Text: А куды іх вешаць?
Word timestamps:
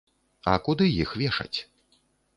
А 0.53 0.55
куды 0.67 0.87
іх 1.03 1.11
вешаць? 1.23 1.57